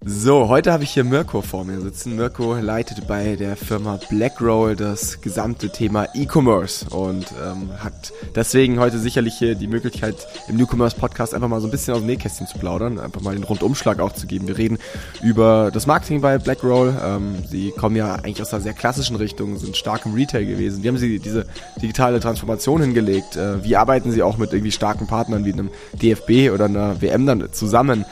[0.00, 2.16] So, heute habe ich hier Mirko vor mir sitzen.
[2.16, 8.98] Mirko leitet bei der Firma Blackroll das gesamte Thema E-Commerce und ähm, hat deswegen heute
[8.98, 12.48] sicherlich hier die Möglichkeit, im Newcomers Podcast einfach mal so ein bisschen aus dem Nähkästchen
[12.48, 14.48] zu plaudern, einfach mal den Rundumschlag auch zu geben.
[14.48, 14.78] Wir reden
[15.22, 16.96] über das Marketing bei Blackroll.
[17.04, 20.82] Ähm, sie kommen ja eigentlich aus einer sehr klassischen Richtung, sind stark im Retail gewesen.
[20.82, 21.46] Wie haben sie diese
[21.80, 23.36] digitale Transformation hingelegt?
[23.36, 27.26] Äh, wie arbeiten sie auch mit irgendwie starken Partnern wie einem DFB oder einer WM
[27.26, 28.04] dann zusammen?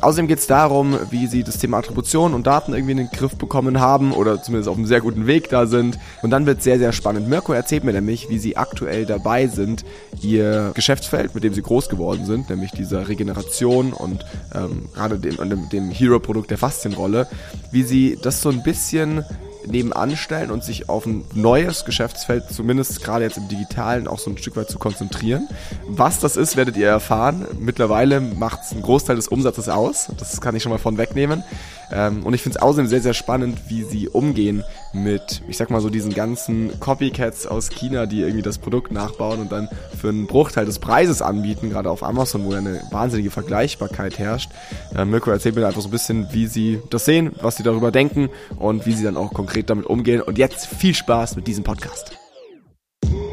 [0.00, 3.36] Außerdem geht es darum, wie sie das Thema Attribution und Daten irgendwie in den Griff
[3.36, 5.98] bekommen haben oder zumindest auf einem sehr guten Weg da sind.
[6.22, 7.28] Und dann wird sehr, sehr spannend.
[7.28, 9.84] Mirko erzählt mir nämlich, wie sie aktuell dabei sind,
[10.20, 15.36] ihr Geschäftsfeld, mit dem sie groß geworden sind, nämlich dieser Regeneration und ähm, gerade dem,
[15.36, 17.28] dem, dem Hero-Produkt der Faszienrolle,
[17.70, 19.24] wie sie das so ein bisschen
[19.66, 24.30] nebenan stellen und sich auf ein neues Geschäftsfeld, zumindest gerade jetzt im Digitalen, auch so
[24.30, 25.48] ein Stück weit zu konzentrieren.
[25.86, 27.46] Was das ist, werdet ihr erfahren.
[27.58, 30.08] Mittlerweile macht es einen Großteil des Umsatzes aus.
[30.18, 31.44] Das kann ich schon mal von wegnehmen.
[31.92, 35.70] Ähm, und ich finde es außerdem sehr, sehr spannend, wie sie umgehen mit, ich sag
[35.70, 39.68] mal so, diesen ganzen Copycats aus China, die irgendwie das Produkt nachbauen und dann
[39.98, 44.50] für einen Bruchteil des Preises anbieten, gerade auf Amazon, wo ja eine wahnsinnige Vergleichbarkeit herrscht.
[44.96, 47.90] Ähm, Mirko erzählt mir einfach so ein bisschen, wie sie das sehen, was sie darüber
[47.90, 50.22] denken und wie sie dann auch konkret damit umgehen.
[50.22, 52.16] Und jetzt viel Spaß mit diesem Podcast.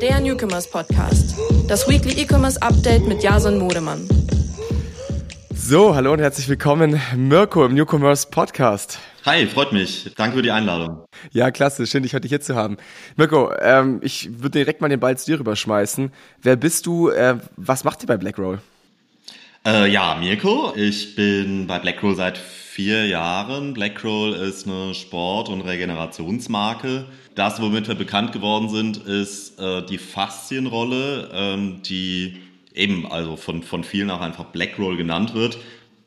[0.01, 1.35] Der Newcomers Podcast.
[1.67, 4.07] Das Weekly E-Commerce Update mit Jason Modemann.
[5.69, 8.97] So, hallo und herzlich willkommen, Mirko im Newcomers Podcast.
[9.23, 10.11] Hi, freut mich.
[10.17, 11.05] Danke für die Einladung.
[11.31, 11.85] Ja, klasse.
[11.85, 12.77] Schön, dich heute hier zu haben.
[13.17, 16.11] Mirko, ähm, ich würde direkt mal den Ball zu dir rüberschmeißen.
[16.41, 17.09] Wer bist du?
[17.09, 18.61] Äh, was macht ihr bei Blackroll?
[19.63, 20.73] Äh, ja, Mirko.
[20.75, 23.75] Ich bin bei Blackroll seit vier Jahren.
[23.75, 27.05] Blackroll ist eine Sport- und Regenerationsmarke.
[27.35, 32.41] Das, womit wir bekannt geworden sind, ist äh, die Faszienrolle, ähm, die
[32.73, 35.57] eben also von, von vielen auch einfach Blackroll genannt wird,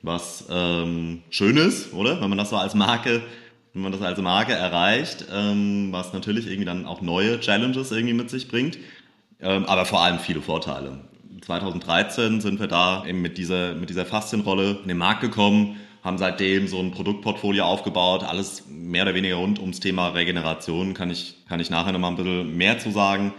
[0.02, 2.20] was ähm, schön ist, oder?
[2.20, 3.22] Wenn man das so als Marke,
[3.72, 8.14] wenn man das als Marke erreicht, ähm, was natürlich irgendwie dann auch neue Challenges irgendwie
[8.14, 8.78] mit sich bringt,
[9.40, 10.98] ähm, aber vor allem viele Vorteile.
[11.42, 16.18] 2013 sind wir da eben mit dieser, mit dieser Faszienrolle in den Markt gekommen, haben
[16.18, 21.36] seitdem so ein Produktportfolio aufgebaut, alles mehr oder weniger rund ums Thema Regeneration, kann ich,
[21.48, 23.32] kann ich nachher nochmal ein bisschen mehr zu sagen.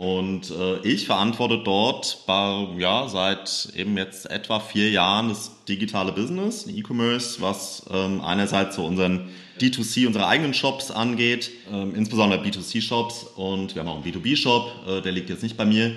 [0.00, 6.12] Und äh, ich verantworte dort bei, ja, seit eben jetzt etwa vier Jahren das digitale
[6.12, 9.28] Business, E-Commerce, was ähm, einerseits so unseren
[9.60, 15.02] D2C, unsere eigenen Shops angeht, ähm, insbesondere B2C-Shops und wir haben auch einen B2B-Shop, äh,
[15.02, 15.94] der liegt jetzt nicht bei mir,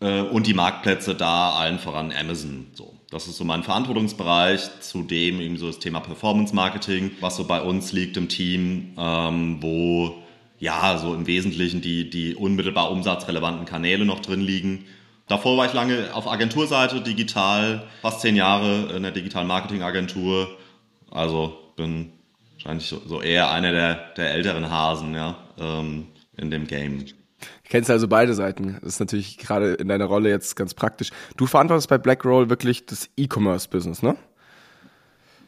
[0.00, 2.66] äh, und die Marktplätze da allen voran Amazon.
[2.74, 7.44] So, das ist so mein Verantwortungsbereich, zudem eben so das Thema Performance Marketing, was so
[7.44, 10.16] bei uns liegt im Team, ähm, wo
[10.60, 14.84] ja, so im Wesentlichen die, die unmittelbar umsatzrelevanten Kanäle noch drin liegen.
[15.26, 20.48] Davor war ich lange auf Agenturseite, digital, fast zehn Jahre in der digitalen Marketingagentur.
[21.10, 22.12] Also bin
[22.54, 27.06] wahrscheinlich so eher einer der, der älteren Hasen ja, ähm, in dem Game.
[27.64, 28.78] Kennst also beide Seiten.
[28.82, 31.10] Das ist natürlich gerade in deiner Rolle jetzt ganz praktisch.
[31.36, 34.16] Du verantwortest bei BlackRoll wirklich das E-Commerce-Business, ne?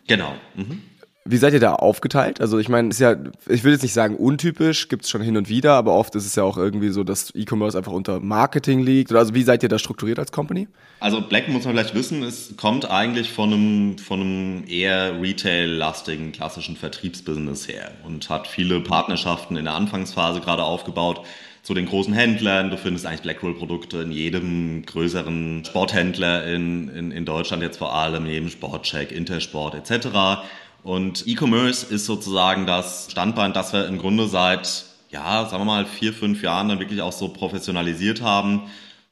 [0.07, 0.35] Genau.
[0.55, 0.83] Mhm.
[1.25, 2.41] Wie seid ihr da aufgeteilt?
[2.41, 3.15] Also ich meine, ist ja,
[3.49, 6.35] ich will jetzt nicht sagen untypisch, gibt's schon hin und wieder, aber oft ist es
[6.35, 9.13] ja auch irgendwie so, dass E-Commerce einfach unter Marketing liegt.
[9.13, 10.67] Also wie seid ihr da strukturiert als Company?
[10.99, 16.33] Also Black muss man vielleicht wissen, es kommt eigentlich von einem, von einem eher Retail-lastigen
[16.33, 21.25] klassischen Vertriebsbusiness her und hat viele Partnerschaften in der Anfangsphase gerade aufgebaut
[21.63, 22.71] zu den großen Händlern.
[22.71, 28.27] Du findest eigentlich Blackroll-Produkte in jedem größeren Sporthändler in, in, in Deutschland jetzt vor allem,
[28.27, 30.43] in jedem Sportcheck, Intersport etc.
[30.83, 35.87] Und E-Commerce ist sozusagen das Standbein, das wir im Grunde seit, ja, sagen wir mal,
[35.87, 38.63] vier, fünf Jahren dann wirklich auch so professionalisiert haben,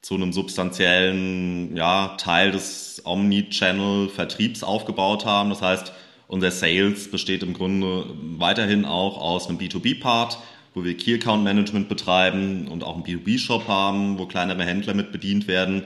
[0.03, 5.51] zu einem substanziellen ja, Teil des Omni-Channel-Vertriebs aufgebaut haben.
[5.51, 5.93] Das heißt,
[6.27, 8.07] unser Sales besteht im Grunde
[8.39, 10.39] weiterhin auch aus einem B2B-Part,
[10.75, 15.13] wo wir Key Account Management betreiben und auch einen B2B-Shop haben, wo kleinere Händler mit
[15.13, 15.85] bedient werden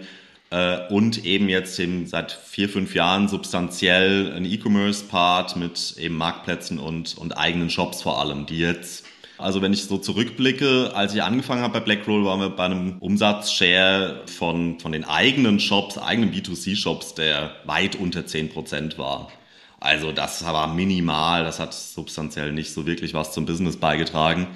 [0.54, 6.78] äh, und eben jetzt eben seit vier, fünf Jahren substanziell ein E-Commerce-Part mit eben Marktplätzen
[6.78, 9.04] und, und eigenen Shops vor allem, die jetzt
[9.36, 12.98] also wenn ich so zurückblicke, als ich angefangen habe bei Blackroll, waren wir bei einem
[13.00, 19.32] Umsatzshare von, von den eigenen Shops, eigenen B2C-Shops, der weit unter 10% war.
[19.80, 24.46] Also das war minimal, das hat substanziell nicht so wirklich was zum Business beigetragen.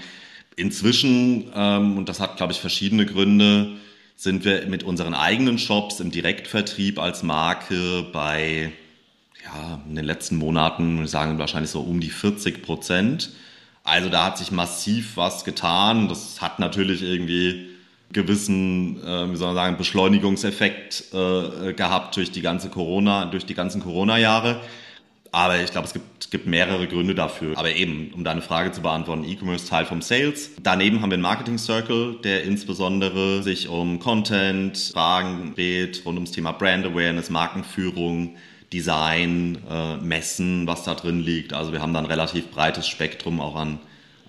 [0.54, 3.78] Inzwischen, ähm, und das hat, glaube ich, verschiedene Gründe,
[4.18, 8.72] sind wir mit unseren eigenen Shops im Direktvertrieb als Marke bei,
[9.44, 13.30] ja, in den letzten Monaten, sagen, wahrscheinlich so um die 40 Prozent.
[13.84, 16.08] Also da hat sich massiv was getan.
[16.08, 17.68] Das hat natürlich irgendwie
[18.12, 23.54] gewissen, äh, wie soll man sagen, Beschleunigungseffekt äh, gehabt durch die ganze Corona, durch die
[23.54, 24.60] ganzen Corona-Jahre.
[25.30, 27.56] Aber ich glaube, es gibt gibt mehrere Gründe dafür.
[27.56, 30.50] Aber eben, um deine Frage zu beantworten, E-Commerce Teil vom Sales.
[30.62, 36.32] Daneben haben wir einen Marketing Circle, der insbesondere sich um Content, Fragen dreht, rund ums
[36.32, 38.36] Thema Brand Awareness, Markenführung,
[38.72, 41.54] Design, äh, Messen, was da drin liegt.
[41.54, 43.78] Also wir haben da ein relativ breites Spektrum auch an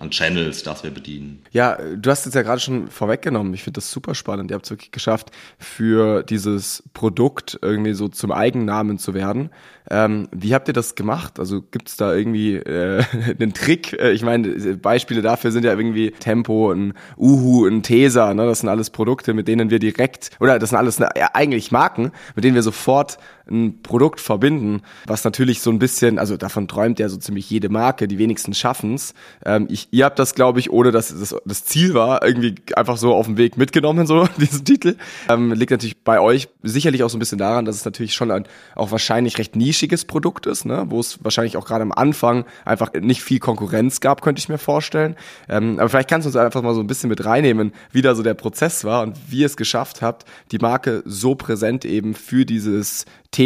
[0.00, 1.42] an Channels, das wir bedienen.
[1.52, 3.52] Ja, du hast es ja gerade schon vorweggenommen.
[3.52, 4.50] Ich finde das super spannend.
[4.50, 9.50] Ihr habt es wirklich geschafft, für dieses Produkt irgendwie so zum Eigennamen zu werden.
[9.90, 11.38] Ähm, wie habt ihr das gemacht?
[11.38, 13.04] Also gibt es da irgendwie äh,
[13.38, 13.92] einen Trick?
[13.92, 18.32] Äh, ich meine, Beispiele dafür sind ja irgendwie Tempo, ein Uhu, ein Tesa.
[18.32, 18.46] Ne?
[18.46, 22.12] Das sind alles Produkte, mit denen wir direkt, oder das sind alles ja, eigentlich Marken,
[22.34, 23.18] mit denen wir sofort
[23.50, 27.68] ein Produkt verbinden, was natürlich so ein bisschen, also davon träumt ja so ziemlich jede
[27.68, 29.14] Marke, die wenigsten schaffen's.
[29.44, 33.14] Ähm, ihr habt das, glaube ich, ohne dass das, das Ziel war, irgendwie einfach so
[33.14, 34.96] auf dem Weg mitgenommen, so diesen Titel.
[35.28, 38.30] Ähm, liegt natürlich bei euch sicherlich auch so ein bisschen daran, dass es natürlich schon
[38.30, 38.44] ein
[38.74, 40.86] auch wahrscheinlich recht nischiges Produkt ist, ne?
[40.88, 44.58] wo es wahrscheinlich auch gerade am Anfang einfach nicht viel Konkurrenz gab, könnte ich mir
[44.58, 45.16] vorstellen.
[45.48, 48.14] Ähm, aber vielleicht kannst du uns einfach mal so ein bisschen mit reinnehmen, wie da
[48.14, 52.14] so der Prozess war und wie ihr es geschafft habt, die Marke so präsent eben
[52.14, 53.39] für dieses Thema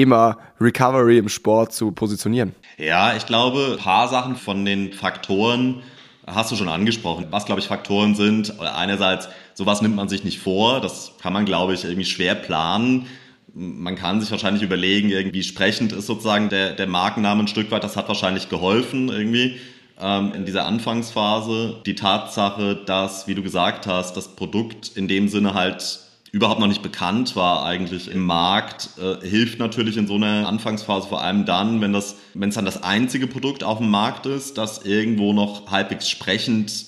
[0.60, 2.54] Recovery im Sport zu positionieren?
[2.78, 5.82] Ja, ich glaube, ein paar Sachen von den Faktoren
[6.26, 7.26] hast du schon angesprochen.
[7.30, 11.44] Was, glaube ich, Faktoren sind, einerseits, sowas nimmt man sich nicht vor, das kann man,
[11.44, 13.06] glaube ich, irgendwie schwer planen.
[13.52, 17.84] Man kann sich wahrscheinlich überlegen, irgendwie sprechend ist sozusagen der, der Markenname ein Stück weit,
[17.84, 19.60] das hat wahrscheinlich geholfen irgendwie
[20.00, 21.76] ähm, in dieser Anfangsphase.
[21.86, 26.00] Die Tatsache, dass, wie du gesagt hast, das Produkt in dem Sinne halt
[26.34, 31.06] überhaupt noch nicht bekannt war eigentlich im Markt, äh, hilft natürlich in so einer Anfangsphase
[31.06, 34.58] vor allem dann, wenn das, wenn es dann das einzige Produkt auf dem Markt ist,
[34.58, 36.86] das irgendwo noch halbwegs sprechend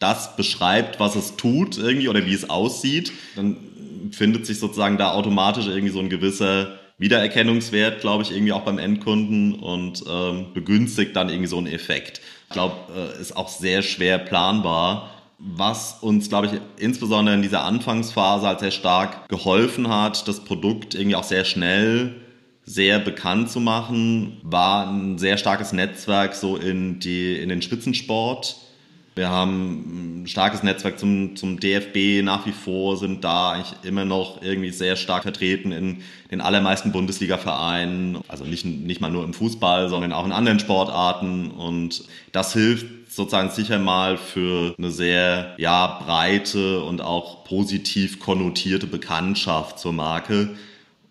[0.00, 3.58] das beschreibt, was es tut irgendwie oder wie es aussieht, dann
[4.10, 8.78] findet sich sozusagen da automatisch irgendwie so ein gewisser Wiedererkennungswert, glaube ich, irgendwie auch beim
[8.78, 12.20] Endkunden und ähm, begünstigt dann irgendwie so einen Effekt.
[12.48, 15.10] Ich glaube, äh, ist auch sehr schwer planbar
[15.40, 20.94] was uns, glaube ich, insbesondere in dieser Anfangsphase halt sehr stark geholfen hat, das Produkt
[20.94, 22.14] irgendwie auch sehr schnell
[22.64, 28.56] sehr bekannt zu machen, war ein sehr starkes Netzwerk so in, die, in den Spitzensport.
[29.16, 34.04] Wir haben ein starkes Netzwerk zum, zum DFB nach wie vor, sind da eigentlich immer
[34.04, 38.18] noch irgendwie sehr stark vertreten in den allermeisten Bundesliga-Vereinen.
[38.28, 41.50] Also nicht, nicht mal nur im Fußball, sondern auch in anderen Sportarten.
[41.50, 48.86] Und das hilft sozusagen sicher mal für eine sehr ja, breite und auch positiv konnotierte
[48.86, 50.56] Bekanntschaft zur Marke.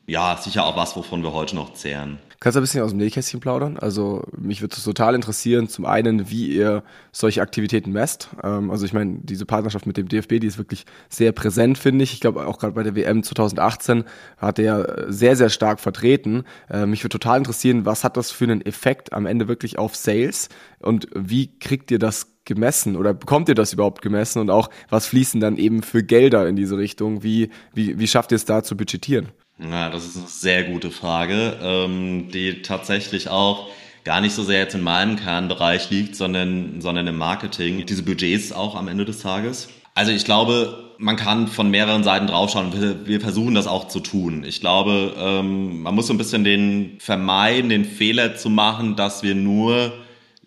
[0.08, 2.20] Ja, sicher auch was, wovon wir heute noch zehren.
[2.42, 3.78] Kannst du ein bisschen aus dem Nähkästchen plaudern?
[3.78, 8.30] Also mich würde es total interessieren, zum einen, wie ihr solche Aktivitäten messt.
[8.42, 12.04] Ähm, also ich meine, diese Partnerschaft mit dem DFB, die ist wirklich sehr präsent, finde
[12.04, 12.14] ich.
[12.14, 14.06] Ich glaube, auch gerade bei der WM 2018
[14.38, 16.46] hat er sehr, sehr stark vertreten.
[16.70, 19.98] Äh, mich würde total interessieren, was hat das für einen Effekt am Ende wirklich auf
[19.98, 20.48] Sales
[20.80, 25.08] und wie kriegt ihr das gemessen oder bekommt ihr das überhaupt gemessen und auch was
[25.08, 27.22] fließen dann eben für Gelder in diese Richtung?
[27.22, 29.28] Wie, wie, wie schafft ihr es da zu budgetieren?
[29.62, 33.68] Ja, das ist eine sehr gute Frage, ähm, die tatsächlich auch
[34.06, 37.86] gar nicht so sehr jetzt in meinem Kernbereich liegt, sondern, sondern im Marketing.
[37.86, 39.68] Diese Budgets auch am Ende des Tages.
[39.96, 43.06] Also ich glaube, man kann von mehreren Seiten draufschauen.
[43.06, 44.46] Wir, versuchen das auch zu tun.
[44.46, 49.24] Ich glaube, ähm, man muss so ein bisschen den vermeiden, den Fehler zu machen, dass
[49.24, 49.92] wir nur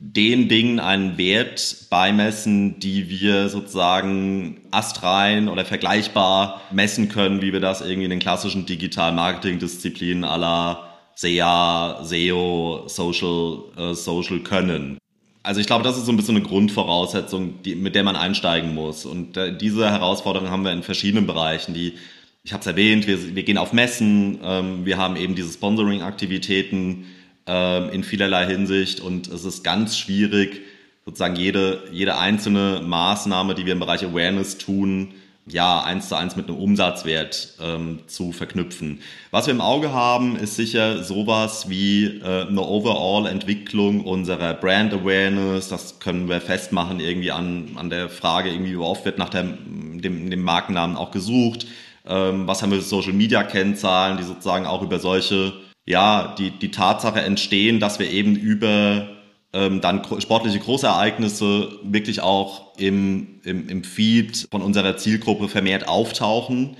[0.04, 7.60] den Dingen einen Wert beimessen, die wir sozusagen astrein oder vergleichbar messen können, wie wir
[7.60, 14.98] das irgendwie in den klassischen digitalen Marketing-Disziplinen aller SEA, SEO, Social, äh, Social können.
[15.44, 18.74] Also ich glaube, das ist so ein bisschen eine Grundvoraussetzung, die, mit der man einsteigen
[18.74, 19.06] muss.
[19.06, 21.74] Und äh, diese Herausforderung haben wir in verschiedenen Bereichen.
[21.74, 21.94] Die,
[22.42, 27.06] ich habe es erwähnt, wir, wir gehen auf Messen, ähm, wir haben eben diese Sponsoring-Aktivitäten,
[27.44, 30.60] in vielerlei Hinsicht und es ist ganz schwierig,
[31.04, 35.14] sozusagen jede, jede einzelne Maßnahme, die wir im Bereich Awareness tun,
[35.46, 39.00] ja, eins zu eins mit einem Umsatzwert ähm, zu verknüpfen.
[39.32, 45.68] Was wir im Auge haben, ist sicher sowas wie äh, eine Overall-Entwicklung unserer Brand Awareness.
[45.68, 50.00] Das können wir festmachen irgendwie an, an der Frage, irgendwie, wie oft wird nach dem,
[50.00, 51.66] dem, dem Markennamen auch gesucht.
[52.06, 55.52] Ähm, was haben wir für Social-Media-Kennzahlen, die sozusagen auch über solche
[55.84, 59.08] ja, die, die Tatsache entstehen, dass wir eben über
[59.52, 66.76] ähm, dann sportliche Großereignisse wirklich auch im, im, im Feed von unserer Zielgruppe vermehrt auftauchen.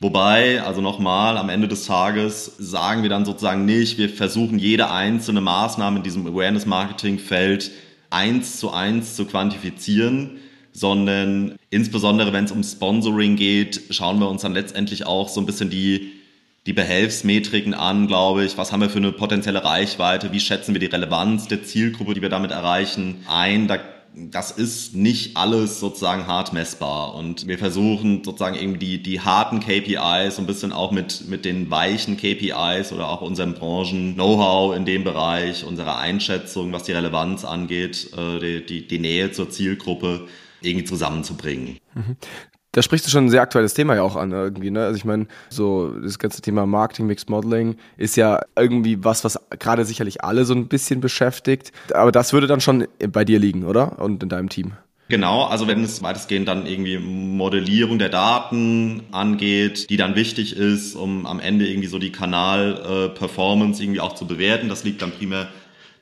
[0.00, 4.90] Wobei, also nochmal, am Ende des Tages sagen wir dann sozusagen nicht, wir versuchen jede
[4.90, 7.70] einzelne Maßnahme in diesem Awareness-Marketing-Feld
[8.10, 10.38] eins zu eins zu quantifizieren,
[10.72, 15.46] sondern insbesondere wenn es um Sponsoring geht, schauen wir uns dann letztendlich auch so ein
[15.46, 16.11] bisschen die
[16.66, 18.56] die Behelfsmetriken an, glaube ich.
[18.56, 20.32] Was haben wir für eine potenzielle Reichweite?
[20.32, 23.66] Wie schätzen wir die Relevanz der Zielgruppe, die wir damit erreichen, ein?
[23.66, 23.78] Da
[24.14, 27.14] das ist nicht alles sozusagen hart messbar.
[27.14, 31.44] Und wir versuchen sozusagen irgendwie die, die harten KPIs so ein bisschen auch mit, mit
[31.44, 37.44] den weichen KPIs oder auch unserem Branchen-Know-how in dem Bereich, unserer Einschätzung, was die Relevanz
[37.44, 40.28] angeht, äh, die, die, die Nähe zur Zielgruppe
[40.60, 41.78] irgendwie zusammenzubringen.
[42.72, 44.84] Da sprichst du schon ein sehr aktuelles Thema ja auch an irgendwie, ne?
[44.84, 49.38] Also ich meine, so das ganze Thema Marketing, Mixed Modeling ist ja irgendwie was, was
[49.58, 51.72] gerade sicherlich alle so ein bisschen beschäftigt.
[51.92, 54.00] Aber das würde dann schon bei dir liegen, oder?
[54.00, 54.72] Und in deinem Team.
[55.08, 60.94] Genau, also wenn es weitestgehend dann irgendwie Modellierung der Daten angeht, die dann wichtig ist,
[60.94, 65.48] um am Ende irgendwie so die Kanal-Performance irgendwie auch zu bewerten, das liegt dann primär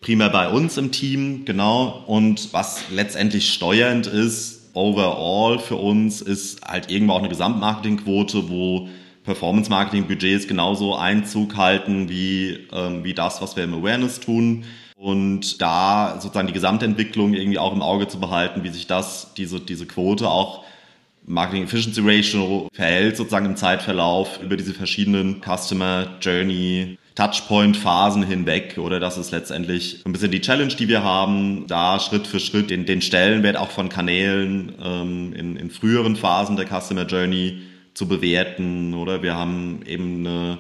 [0.01, 2.05] primär bei uns im Team, genau.
[2.07, 8.89] Und was letztendlich steuernd ist, overall für uns ist halt irgendwo auch eine Gesamtmarketingquote, wo
[9.25, 14.65] Performance-Marketing-Budgets genauso Einzug halten wie, ähm, wie das, was wir im Awareness tun.
[14.97, 19.61] Und da sozusagen die Gesamtentwicklung irgendwie auch im Auge zu behalten, wie sich das, diese,
[19.61, 20.65] diese Quote auch
[21.25, 29.01] Marketing Efficiency Ratio verhält, sozusagen im Zeitverlauf über diese verschiedenen Customer Journey Touchpoint-Phasen hinweg oder
[29.01, 32.87] das ist letztendlich ein bisschen die Challenge, die wir haben, da Schritt für Schritt den,
[32.87, 37.63] den Stellenwert auch von Kanälen ähm, in, in früheren Phasen der Customer Journey
[37.95, 40.59] zu bewerten oder wir haben eben eine,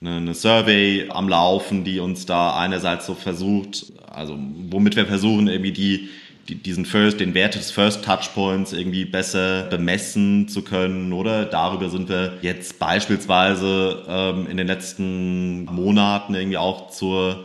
[0.00, 4.36] eine, eine Survey am Laufen, die uns da einerseits so versucht, also
[4.70, 6.08] womit wir versuchen irgendwie die
[6.48, 11.44] diesen First, den Wert des First Touchpoints irgendwie besser bemessen zu können, oder?
[11.44, 17.44] Darüber sind wir jetzt beispielsweise ähm, in den letzten Monaten irgendwie auch zur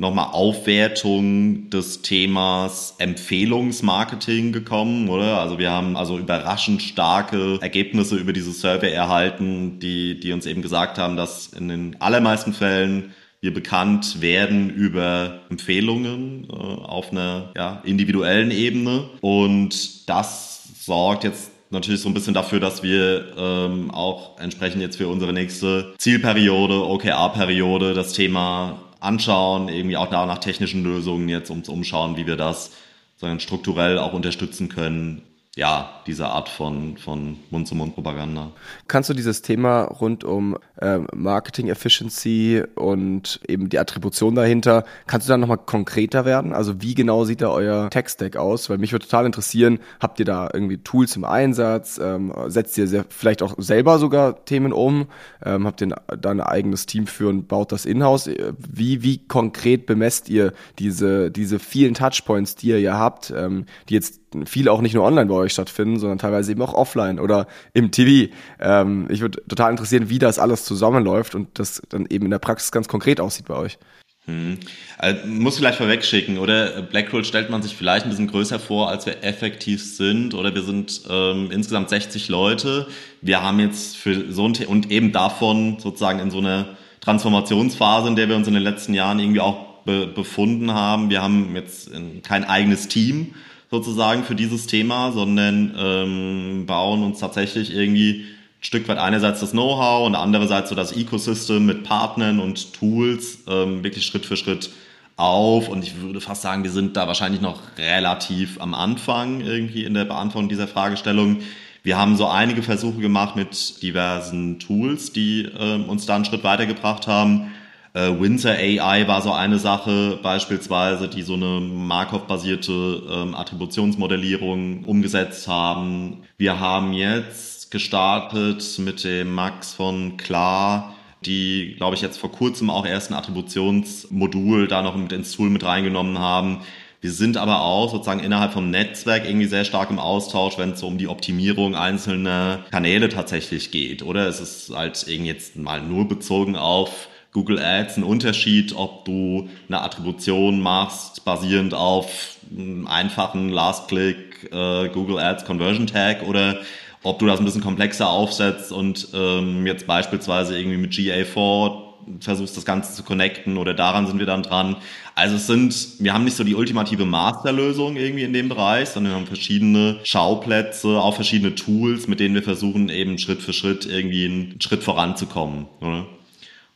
[0.00, 5.38] nochmal Aufwertung des Themas Empfehlungsmarketing gekommen, oder?
[5.38, 10.62] Also wir haben also überraschend starke Ergebnisse über diese Survey erhalten, die, die uns eben
[10.62, 17.52] gesagt haben, dass in den allermeisten Fällen wir bekannt werden über Empfehlungen äh, auf einer
[17.56, 19.08] ja, individuellen Ebene.
[19.20, 24.96] Und das sorgt jetzt natürlich so ein bisschen dafür, dass wir ähm, auch entsprechend jetzt
[24.96, 31.50] für unsere nächste Zielperiode, OKR-Periode, das Thema anschauen, irgendwie auch da nach technischen Lösungen jetzt
[31.50, 32.72] ums Umschauen, wie wir das
[33.20, 35.20] sondern strukturell auch unterstützen können,
[35.60, 38.50] ja, diese Art von, von Mund-zu-Mund-Propaganda.
[38.88, 45.28] Kannst du dieses Thema rund um äh, Marketing Efficiency und eben die Attribution dahinter, kannst
[45.28, 46.54] du da nochmal konkreter werden?
[46.54, 48.70] Also wie genau sieht da euer Tech-Stack aus?
[48.70, 52.00] Weil mich würde total interessieren, habt ihr da irgendwie Tools im Einsatz?
[52.02, 55.08] Ähm, setzt ihr sehr, vielleicht auch selber sogar Themen um?
[55.44, 58.30] Ähm, habt ihr da ein eigenes Team für und baut das in-house?
[58.56, 63.94] Wie, wie konkret bemesst ihr diese, diese vielen Touchpoints, die ihr ja habt, ähm, die
[63.94, 67.46] jetzt viel auch nicht nur online bei euch stattfinden, sondern teilweise eben auch offline oder
[67.72, 68.32] im TV.
[68.58, 72.38] Ähm, ich würde total interessieren, wie das alles zusammenläuft und das dann eben in der
[72.38, 73.78] Praxis ganz konkret aussieht bei euch.
[74.26, 74.58] Hm.
[74.98, 76.82] Also, muss vielleicht vorwegschicken, oder?
[76.82, 80.62] Blackroll stellt man sich vielleicht ein bisschen größer vor, als wir effektiv sind, oder wir
[80.62, 82.86] sind ähm, insgesamt 60 Leute.
[83.22, 88.08] Wir haben jetzt für so ein The und eben davon sozusagen in so einer Transformationsphase,
[88.08, 91.08] in der wir uns in den letzten Jahren irgendwie auch be befunden haben.
[91.08, 91.90] Wir haben jetzt
[92.22, 93.34] kein eigenes Team,
[93.70, 99.52] sozusagen für dieses Thema, sondern ähm, bauen uns tatsächlich irgendwie ein Stück weit einerseits das
[99.52, 104.70] Know-how und andererseits so das Ecosystem mit Partnern und Tools ähm, wirklich Schritt für Schritt
[105.16, 105.68] auf.
[105.68, 109.94] Und ich würde fast sagen, wir sind da wahrscheinlich noch relativ am Anfang irgendwie in
[109.94, 111.38] der Beantwortung dieser Fragestellung.
[111.82, 116.44] Wir haben so einige Versuche gemacht mit diversen Tools, die ähm, uns da einen Schritt
[116.44, 117.52] weitergebracht haben.
[117.92, 125.48] Äh, Windsor AI war so eine Sache beispielsweise, die so eine Markov-basierte ähm, Attributionsmodellierung umgesetzt
[125.48, 126.22] haben.
[126.36, 130.94] Wir haben jetzt gestartet mit dem Max von Klar,
[131.24, 135.50] die, glaube ich, jetzt vor kurzem auch erst ein Attributionsmodul da noch mit ins Tool
[135.50, 136.60] mit reingenommen haben.
[137.00, 140.80] Wir sind aber auch sozusagen innerhalb vom Netzwerk irgendwie sehr stark im Austausch, wenn es
[140.80, 144.02] so um die Optimierung einzelner Kanäle tatsächlich geht.
[144.02, 149.04] Oder es ist halt irgendwie jetzt mal nur bezogen auf Google Ads ein Unterschied, ob
[149.04, 156.58] du eine Attribution machst, basierend auf einem einfachen Last-Click äh, Google Ads Conversion Tag oder
[157.02, 162.56] ob du das ein bisschen komplexer aufsetzt und ähm, jetzt beispielsweise irgendwie mit GA4 versuchst
[162.56, 164.76] das Ganze zu connecten oder daran sind wir dann dran.
[165.14, 169.12] Also es sind, wir haben nicht so die ultimative Masterlösung irgendwie in dem Bereich, sondern
[169.12, 173.86] wir haben verschiedene Schauplätze, auch verschiedene Tools, mit denen wir versuchen eben Schritt für Schritt
[173.86, 175.66] irgendwie einen Schritt voranzukommen.
[175.80, 176.06] Oder?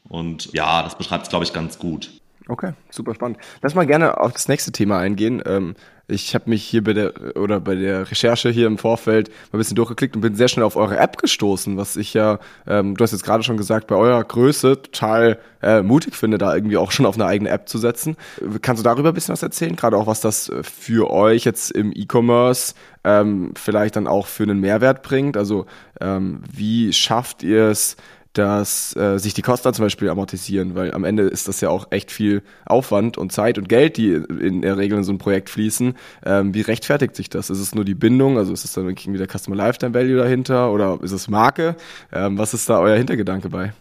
[0.09, 2.11] Und ja, das beschreibt es, glaube ich, ganz gut.
[2.47, 3.39] Okay, super spannend.
[3.63, 5.43] Lass mal gerne auf das nächste Thema eingehen.
[5.47, 5.77] Ähm,
[6.09, 9.59] ich habe mich hier bei der oder bei der Recherche hier im Vorfeld mal ein
[9.59, 13.03] bisschen durchgeklickt und bin sehr schnell auf eure App gestoßen, was ich ja, ähm, du
[13.03, 16.93] hast jetzt gerade schon gesagt, bei eurer Größe total äh, mutig finde, da irgendwie auch
[16.93, 18.19] schon auf eine eigene App zu setzen.
[18.61, 19.77] Kannst du darüber ein bisschen was erzählen?
[19.77, 24.61] Gerade auch, was das für euch jetzt im E-Commerce ähm, vielleicht dann auch für einen
[24.61, 25.39] Mehrwert bringt?
[25.39, 25.65] Also
[26.03, 27.97] ähm, wie schafft ihr es,
[28.35, 31.87] dass äh, sich die Kosten zum Beispiel amortisieren, weil am Ende ist das ja auch
[31.91, 35.51] echt viel Aufwand und Zeit und Geld, die in der Regel in so ein Projekt
[35.51, 35.95] fließen.
[36.27, 37.49] Ähm, wie rechtfertigt sich das?
[37.49, 40.73] Ist es nur die Bindung, also ist es dann irgendwie der Customer Lifetime Value dahinter
[40.73, 41.77] oder ist es Marke?
[42.13, 43.73] Ähm, was ist da euer Hintergedanke bei?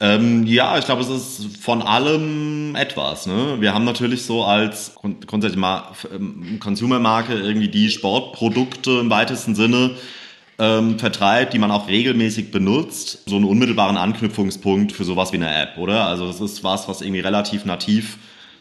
[0.00, 3.26] Ähm, ja, ich glaube, es ist von allem etwas.
[3.26, 3.56] Ne?
[3.58, 4.94] Wir haben natürlich so als
[5.26, 9.96] grundsätzlich mal ähm, Consumer-Marke irgendwie die Sportprodukte im weitesten Sinne
[10.58, 15.54] ähm, vertreibt, die man auch regelmäßig benutzt, so einen unmittelbaren Anknüpfungspunkt für sowas wie eine
[15.54, 16.06] App, oder?
[16.06, 18.18] Also das ist was, was irgendwie relativ nativ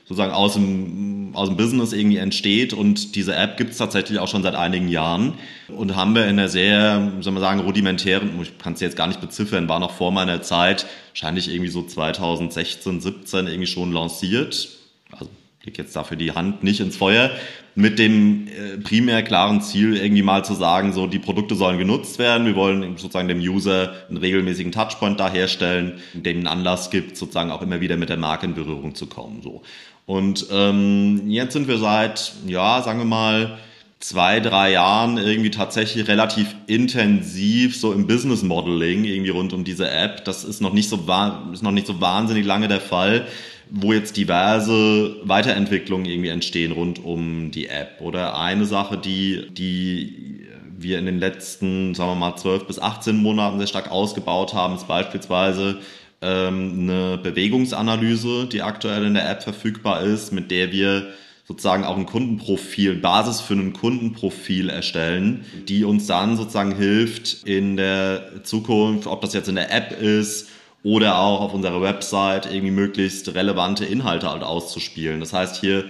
[0.08, 4.30] sozusagen aus dem, aus dem Business irgendwie entsteht und diese App gibt es tatsächlich auch
[4.30, 5.34] schon seit einigen Jahren
[5.68, 9.08] und haben wir in einer sehr, soll man sagen, rudimentären, ich kann es jetzt gar
[9.08, 14.70] nicht beziffern, war noch vor meiner Zeit, wahrscheinlich irgendwie so 2016, 17 irgendwie schon lanciert.
[15.12, 15.30] Also
[15.68, 17.30] leg jetzt dafür die Hand nicht ins Feuer,
[17.76, 22.18] mit dem äh, primär klaren Ziel, irgendwie mal zu sagen, so die Produkte sollen genutzt
[22.18, 22.48] werden.
[22.48, 27.52] Wir wollen sozusagen dem User einen regelmäßigen Touchpoint da herstellen, dem einen Anlass gibt, sozusagen
[27.52, 29.42] auch immer wieder mit der Marke in Berührung zu kommen.
[29.44, 29.62] So.
[30.06, 33.58] Und ähm, jetzt sind wir seit, ja, sagen wir mal,
[34.00, 39.90] zwei, drei Jahren irgendwie tatsächlich relativ intensiv so im Business Modeling irgendwie rund um diese
[39.90, 40.24] App.
[40.24, 41.06] Das ist noch nicht so,
[41.52, 43.28] ist noch nicht so wahnsinnig lange der Fall
[43.70, 48.02] wo jetzt diverse Weiterentwicklungen irgendwie entstehen rund um die App.
[48.02, 50.48] Oder eine Sache, die, die
[50.78, 54.76] wir in den letzten, sagen wir mal, 12 bis 18 Monaten sehr stark ausgebaut haben,
[54.76, 55.80] ist beispielsweise
[56.22, 61.08] ähm, eine Bewegungsanalyse, die aktuell in der App verfügbar ist, mit der wir
[61.48, 67.78] sozusagen auch ein Kundenprofil, Basis für ein Kundenprofil erstellen, die uns dann sozusagen hilft in
[67.78, 70.50] der Zukunft, ob das jetzt in der App ist
[70.88, 75.20] oder auch auf unserer Website irgendwie möglichst relevante Inhalte halt auszuspielen.
[75.20, 75.84] Das heißt hier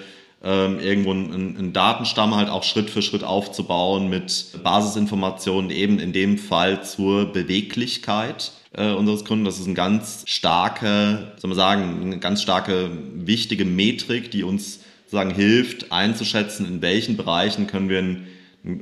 [0.43, 6.13] ähm, irgendwo einen, einen Datenstamm halt auch Schritt für Schritt aufzubauen mit Basisinformationen eben in
[6.13, 9.45] dem Fall zur Beweglichkeit äh, unseres Kunden.
[9.45, 14.79] Das ist ein ganz starke, soll man sagen, eine ganz starke wichtige Metrik, die uns
[15.03, 18.17] sozusagen hilft einzuschätzen, in welchen Bereichen können wir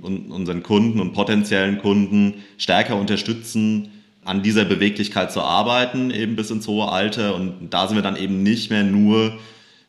[0.02, 3.92] unseren Kunden und potenziellen Kunden stärker unterstützen,
[4.26, 7.36] an dieser Beweglichkeit zu arbeiten, eben bis ins hohe Alter.
[7.36, 9.38] Und da sind wir dann eben nicht mehr nur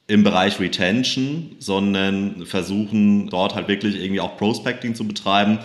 [0.06, 5.58] im Bereich Retention, sondern versuchen dort halt wirklich irgendwie auch Prospecting zu betreiben,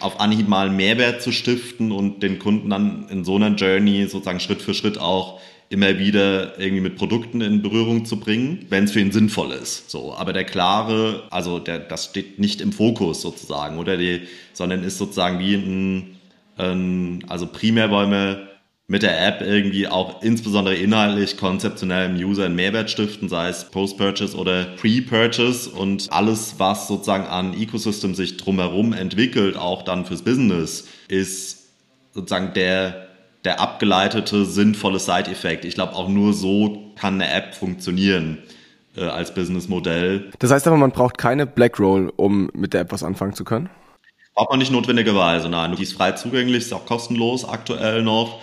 [0.00, 4.40] auf Anhieb mal Mehrwert zu stiften und den Kunden dann in so einer Journey sozusagen
[4.40, 8.92] Schritt für Schritt auch immer wieder irgendwie mit Produkten in Berührung zu bringen, wenn es
[8.92, 9.90] für ihn sinnvoll ist.
[9.90, 14.22] So, aber der klare, also der, das steht nicht im Fokus sozusagen, oder die,
[14.54, 16.17] sondern ist sozusagen wie ein
[16.58, 18.48] also primär wollen wir
[18.90, 23.70] mit der App irgendwie auch insbesondere inhaltlich konzeptionell im User einen Mehrwert stiften, sei es
[23.70, 30.22] Post-Purchase oder Pre-Purchase und alles, was sozusagen an Ecosystem sich drumherum entwickelt, auch dann fürs
[30.22, 31.66] Business, ist
[32.14, 33.08] sozusagen der,
[33.44, 35.66] der abgeleitete, sinnvolle Side-Effekt.
[35.66, 38.38] Ich glaube, auch nur so kann eine App funktionieren
[38.96, 40.30] äh, als Businessmodell.
[40.38, 43.68] Das heißt aber, man braucht keine Blackroll, um mit der App was anfangen zu können?
[44.38, 45.74] Braucht man nicht notwendigerweise, nein.
[45.76, 48.38] Die ist frei zugänglich, ist auch kostenlos aktuell noch.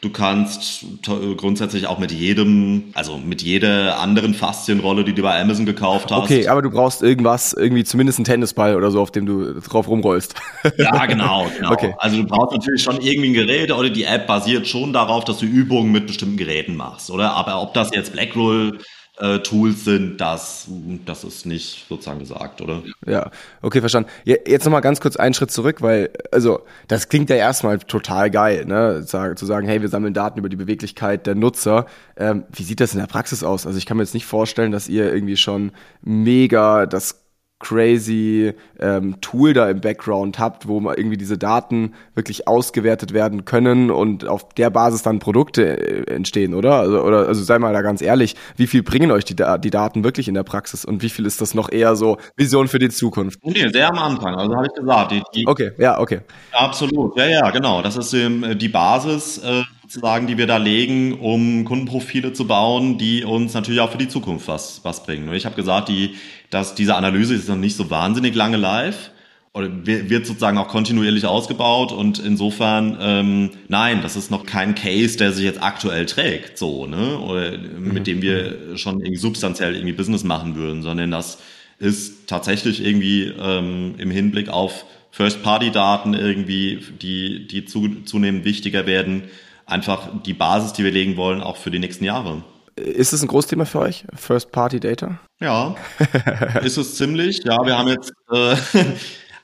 [0.00, 5.66] Du kannst grundsätzlich auch mit jedem, also mit jeder anderen Faszienrolle, die du bei Amazon
[5.66, 6.22] gekauft hast.
[6.22, 9.88] Okay, aber du brauchst irgendwas, irgendwie zumindest einen Tennisball oder so, auf dem du drauf
[9.88, 10.36] rumrollst.
[10.78, 11.72] Ja, genau, genau.
[11.72, 11.96] Okay.
[11.98, 15.38] Also du brauchst natürlich schon irgendwie ein Gerät oder die App basiert schon darauf, dass
[15.38, 17.32] du Übungen mit bestimmten Geräten machst, oder?
[17.32, 18.78] Aber ob das jetzt Blackroll
[19.20, 20.68] äh, Tools sind, das,
[21.06, 22.82] das ist nicht sozusagen gesagt, oder?
[23.06, 23.30] Ja,
[23.62, 24.08] okay, verstanden.
[24.24, 28.64] Jetzt nochmal ganz kurz einen Schritt zurück, weil, also, das klingt ja erstmal total geil,
[28.66, 29.04] ne?
[29.06, 31.86] Zu sagen, hey, wir sammeln Daten über die Beweglichkeit der Nutzer.
[32.16, 33.66] Ähm, wie sieht das in der Praxis aus?
[33.66, 37.20] Also ich kann mir jetzt nicht vorstellen, dass ihr irgendwie schon mega das
[37.60, 43.44] crazy ähm, Tool da im Background habt, wo man irgendwie diese Daten wirklich ausgewertet werden
[43.44, 46.80] können und auf der Basis dann Produkte äh, entstehen, oder?
[46.80, 50.02] Also, oder also sei mal da ganz ehrlich, wie viel bringen euch die, die Daten
[50.02, 52.88] wirklich in der Praxis und wie viel ist das noch eher so Vision für die
[52.88, 53.38] Zukunft?
[53.44, 55.12] Nee, sehr am Anfang, also habe ich gesagt.
[55.12, 56.20] Die, die okay, ja, okay.
[56.52, 57.82] Absolut, ja, ja, genau.
[57.82, 59.38] Das ist ähm, die Basis.
[59.38, 63.98] Äh sozusagen, die wir da legen, um Kundenprofile zu bauen, die uns natürlich auch für
[63.98, 65.32] die Zukunft was, was bringen.
[65.34, 66.14] Ich habe gesagt, die,
[66.48, 69.10] dass diese Analyse ist noch nicht so wahnsinnig lange live.
[69.52, 71.90] Oder wird sozusagen auch kontinuierlich ausgebaut.
[71.90, 76.86] Und insofern ähm, nein, das ist noch kein Case, der sich jetzt aktuell trägt, so
[76.86, 81.38] ne, oder mit dem wir schon irgendwie substanziell irgendwie Business machen würden, sondern das
[81.80, 89.24] ist tatsächlich irgendwie ähm, im Hinblick auf First-Party-Daten irgendwie, die die zu, zunehmend wichtiger werden,
[89.70, 92.42] einfach die Basis, die wir legen wollen, auch für die nächsten Jahre.
[92.76, 95.18] Ist es ein Großthema für euch, First-Party-Data?
[95.40, 95.74] Ja,
[96.62, 97.42] ist es ziemlich.
[97.44, 98.54] Ja, wir haben jetzt äh,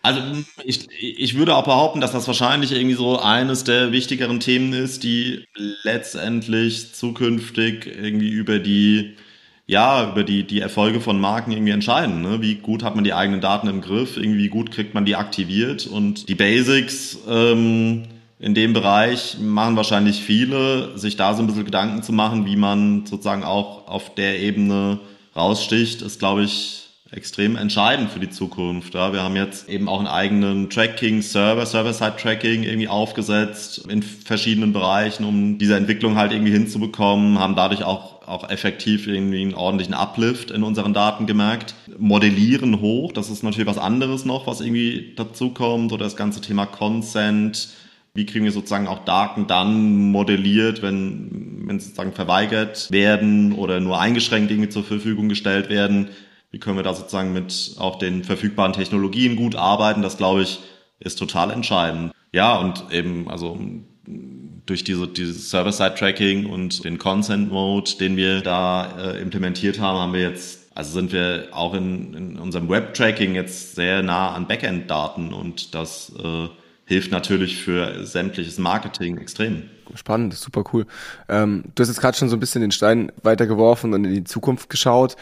[0.07, 0.21] Also
[0.63, 5.03] ich, ich würde auch behaupten, dass das wahrscheinlich irgendwie so eines der wichtigeren Themen ist,
[5.03, 5.45] die
[5.83, 9.17] letztendlich zukünftig irgendwie über die
[9.67, 12.23] ja, über die, die Erfolge von Marken irgendwie entscheiden.
[12.23, 12.41] Ne?
[12.41, 15.17] Wie gut hat man die eigenen Daten im Griff, irgendwie wie gut kriegt man die
[15.17, 18.05] aktiviert und die Basics ähm,
[18.39, 22.57] in dem Bereich machen wahrscheinlich viele, sich da so ein bisschen Gedanken zu machen, wie
[22.57, 24.99] man sozusagen auch auf der Ebene
[25.35, 28.95] raussticht, ist, glaube ich, extrem entscheidend für die Zukunft.
[28.95, 35.25] Ja, wir haben jetzt eben auch einen eigenen Tracking-Server, Server-Side-Tracking irgendwie aufgesetzt in verschiedenen Bereichen,
[35.25, 40.51] um diese Entwicklung halt irgendwie hinzubekommen, haben dadurch auch, auch effektiv irgendwie einen ordentlichen Uplift
[40.51, 41.75] in unseren Daten gemerkt.
[41.97, 46.67] Modellieren hoch, das ist natürlich was anderes noch, was irgendwie dazukommt, oder das ganze Thema
[46.67, 47.69] Consent,
[48.17, 54.01] wie kriegen wir sozusagen auch Daten dann modelliert, wenn, wenn sozusagen verweigert werden oder nur
[54.01, 56.09] eingeschränkt irgendwie zur Verfügung gestellt werden
[56.51, 60.61] wie können wir da sozusagen mit auch den verfügbaren Technologien gut arbeiten, das glaube ich
[60.99, 62.13] ist total entscheidend.
[62.33, 63.59] Ja, und eben, also
[64.65, 70.23] durch diese, dieses Server-Side-Tracking und den Consent-Mode, den wir da äh, implementiert haben, haben wir
[70.23, 75.75] jetzt, also sind wir auch in, in unserem Web-Tracking jetzt sehr nah an Backend-Daten und
[75.75, 76.49] das äh,
[76.87, 79.65] hilft natürlich für sämtliches Marketing extrem.
[79.95, 80.87] Spannend, super cool.
[81.29, 84.25] Ähm, du hast jetzt gerade schon so ein bisschen den Stein weitergeworfen und in die
[84.25, 85.17] Zukunft geschaut.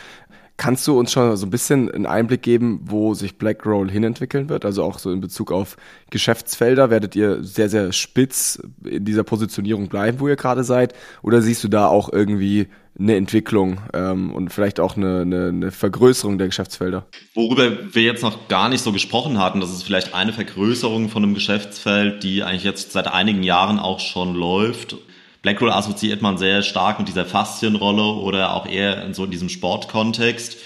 [0.57, 4.65] Kannst du uns schon so ein bisschen einen Einblick geben, wo sich BlackRoll hinentwickeln wird?
[4.65, 5.77] Also auch so in Bezug auf
[6.11, 6.91] Geschäftsfelder.
[6.91, 10.95] Werdet ihr sehr, sehr spitz in dieser Positionierung bleiben, wo ihr gerade seid?
[11.23, 15.73] Oder siehst du da auch irgendwie eine Entwicklung ähm, und vielleicht auch eine, eine, eine
[15.73, 17.07] Vergrößerung der Geschäftsfelder?
[17.35, 21.25] Worüber wir jetzt noch gar nicht so gesprochen hatten, das ist vielleicht eine Vergrößerung von
[21.25, 24.97] einem Geschäftsfeld, die eigentlich jetzt seit einigen Jahren auch schon läuft
[25.45, 30.57] Blackroll assoziiert man sehr stark mit dieser Faszienrolle oder auch eher so in diesem Sportkontext.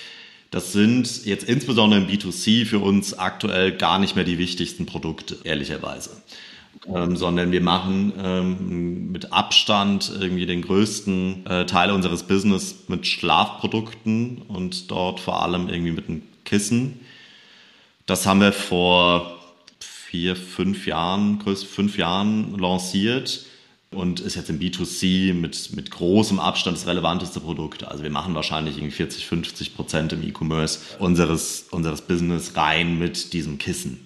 [0.52, 5.36] Das sind jetzt insbesondere im B2C für uns aktuell gar nicht mehr die wichtigsten Produkte,
[5.42, 6.22] ehrlicherweise.
[6.86, 13.04] Ähm, sondern wir machen ähm, mit Abstand irgendwie den größten äh, Teil unseres Business mit
[13.04, 17.00] Schlafprodukten und dort vor allem irgendwie mit einem Kissen.
[18.06, 19.40] Das haben wir vor
[19.80, 23.47] vier, fünf Jahren, größt fünf Jahren lanciert
[23.90, 27.84] und ist jetzt im B2C mit, mit großem Abstand das relevanteste Produkt.
[27.88, 33.32] Also wir machen wahrscheinlich irgendwie 40, 50 Prozent im E-Commerce unseres, unseres Business rein mit
[33.32, 34.00] diesem Kissen.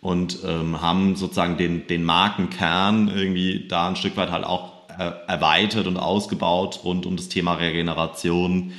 [0.00, 5.86] Und ähm, haben sozusagen den, den Markenkern irgendwie da ein Stück weit halt auch erweitert
[5.86, 8.72] und ausgebaut rund um das Thema Regeneration,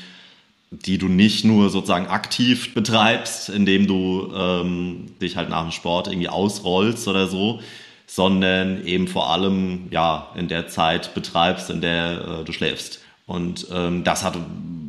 [0.71, 6.07] die du nicht nur sozusagen aktiv betreibst, indem du ähm, dich halt nach dem Sport
[6.07, 7.59] irgendwie ausrollst oder so,
[8.07, 13.01] sondern eben vor allem ja in der Zeit betreibst, in der äh, du schläfst.
[13.25, 14.37] Und ähm, das hat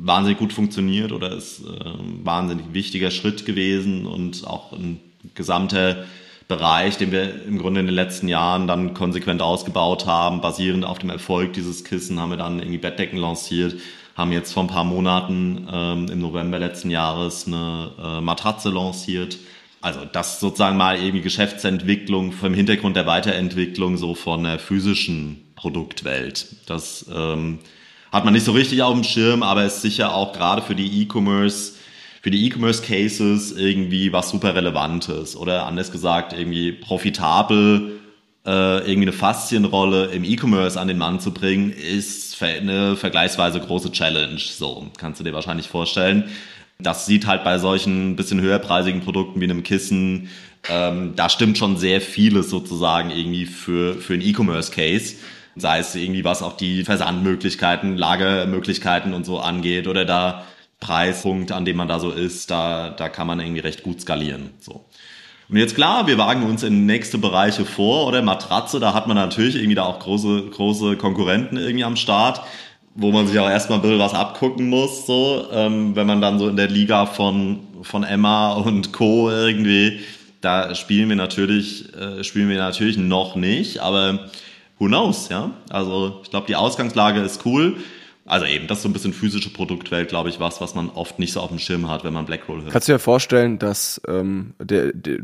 [0.02, 5.00] wahnsinnig gut funktioniert oder ist äh, ein wahnsinnig wichtiger Schritt gewesen und auch ein
[5.34, 6.04] gesamter
[6.48, 10.40] Bereich, den wir im Grunde in den letzten Jahren dann konsequent ausgebaut haben.
[10.40, 13.74] Basierend auf dem Erfolg dieses Kissen haben wir dann irgendwie Bettdecken lanciert,
[14.14, 19.38] haben jetzt vor ein paar Monaten ähm, im November letzten Jahres eine äh, Matratze lanciert
[19.86, 26.56] also das sozusagen mal irgendwie Geschäftsentwicklung vom Hintergrund der Weiterentwicklung so von der physischen Produktwelt.
[26.66, 27.60] Das ähm,
[28.10, 31.02] hat man nicht so richtig auf dem Schirm, aber ist sicher auch gerade für die
[31.02, 31.74] E-Commerce,
[32.20, 38.00] für die E-Commerce Cases irgendwie was super Relevantes oder anders gesagt irgendwie profitabel
[38.44, 43.92] äh, irgendwie eine Faszienrolle im E-Commerce an den Mann zu bringen, ist eine vergleichsweise große
[43.92, 44.38] Challenge.
[44.38, 46.24] So kannst du dir wahrscheinlich vorstellen.
[46.78, 50.28] Das sieht halt bei solchen bisschen höherpreisigen Produkten wie einem Kissen,
[50.68, 55.16] ähm, da stimmt schon sehr vieles sozusagen irgendwie für, für einen E-Commerce-Case.
[55.54, 60.44] Sei es irgendwie, was auch die Versandmöglichkeiten, Lagermöglichkeiten und so angeht oder da
[60.80, 64.50] Preispunkt, an dem man da so ist, da, da kann man irgendwie recht gut skalieren.
[64.60, 64.84] So.
[65.48, 69.16] Und jetzt klar, wir wagen uns in nächste Bereiche vor, oder Matratze, da hat man
[69.16, 72.42] natürlich irgendwie da auch große, große Konkurrenten irgendwie am Start
[72.96, 76.38] wo man sich auch erstmal ein bisschen was abgucken muss, so, ähm, wenn man dann
[76.38, 79.30] so in der Liga von, von Emma und Co.
[79.30, 80.00] irgendwie,
[80.40, 84.30] da spielen wir natürlich, äh, spielen wir natürlich noch nicht, aber
[84.78, 85.50] who knows, ja.
[85.70, 87.76] Also ich glaube, die Ausgangslage ist cool
[88.26, 91.20] Also eben, das ist so ein bisschen physische Produktwelt, glaube ich, was, was man oft
[91.20, 92.72] nicht so auf dem Schirm hat, wenn man Blackroll hört.
[92.72, 95.18] Kannst du dir vorstellen, dass ähm, der, der,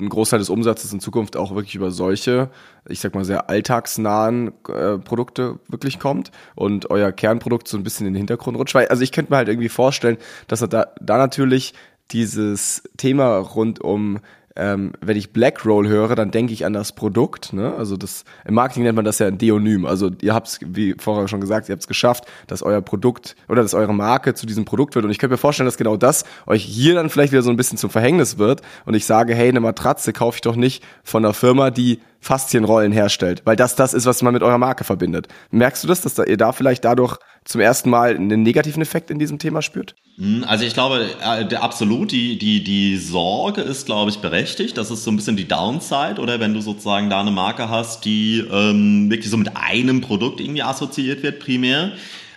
[0.00, 2.50] ein Großteil des Umsatzes in Zukunft auch wirklich über solche,
[2.88, 8.06] ich sag mal, sehr alltagsnahen äh, Produkte wirklich kommt und euer Kernprodukt so ein bisschen
[8.06, 8.74] in den Hintergrund rutscht?
[8.74, 10.16] Weil, also ich könnte mir halt irgendwie vorstellen,
[10.48, 11.74] dass er da, da natürlich
[12.10, 14.20] dieses Thema rund um
[14.56, 17.52] ähm, wenn ich Blackroll höre, dann denke ich an das Produkt.
[17.52, 17.74] Ne?
[17.74, 19.86] Also das im Marketing nennt man das ja ein Deonym.
[19.86, 23.36] Also ihr habt es, wie vorher schon gesagt, ihr habt es geschafft, dass euer Produkt
[23.48, 25.04] oder dass eure Marke zu diesem Produkt wird.
[25.04, 27.56] Und ich könnte mir vorstellen, dass genau das euch hier dann vielleicht wieder so ein
[27.56, 28.62] bisschen zum Verhängnis wird.
[28.84, 32.90] Und ich sage, hey, eine Matratze kaufe ich doch nicht von einer Firma, die Faszienrollen
[32.90, 35.28] herstellt, weil das das ist, was man mit eurer Marke verbindet.
[35.52, 39.20] Merkst du das, dass ihr da vielleicht dadurch zum ersten Mal einen negativen Effekt in
[39.20, 39.94] diesem Thema spürt?
[40.18, 44.76] Hm, also ich glaube, äh, absolut, die, die, die Sorge ist, glaube ich, berechtigt.
[44.76, 48.04] Das ist so ein bisschen die Downside, oder wenn du sozusagen da eine Marke hast,
[48.04, 51.92] die ähm, wirklich so mit einem Produkt irgendwie assoziiert wird, primär.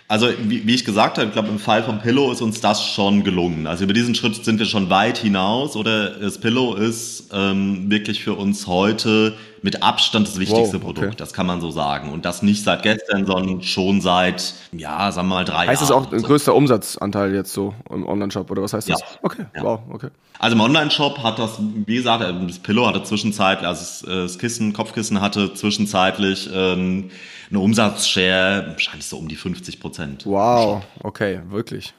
[0.06, 2.84] Also wie, wie ich gesagt habe, ich glaube, im Fall von Pillow ist uns das
[2.84, 3.66] schon gelungen.
[3.66, 8.22] Also über diesen Schritt sind wir schon weit hinaus oder das Pillow ist ähm, wirklich
[8.22, 10.84] für uns heute mit Abstand das wichtigste wow, okay.
[10.84, 11.20] Produkt.
[11.20, 12.12] Das kann man so sagen.
[12.12, 15.70] Und das nicht seit gestern, sondern schon seit, ja, sagen wir mal drei heißt Jahren.
[15.70, 19.00] Heißt das auch ein größter Umsatzanteil jetzt so im Online-Shop oder was heißt das?
[19.00, 19.06] Ja.
[19.22, 19.62] Okay, ja.
[19.62, 20.08] wow, okay.
[20.38, 25.20] Also im Online-Shop hat das, wie gesagt, das Pillow hatte zwischenzeitlich, also das Kissen, Kopfkissen
[25.20, 27.10] hatte zwischenzeitlich ähm,
[27.50, 30.26] eine Umsatzshare wahrscheinlich so um die 50 Prozent.
[30.26, 31.92] Wow, okay, wirklich.